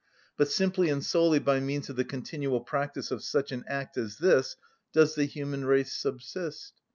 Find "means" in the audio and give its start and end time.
1.59-1.87